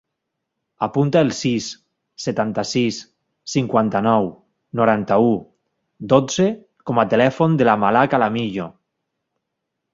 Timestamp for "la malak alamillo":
7.73-8.71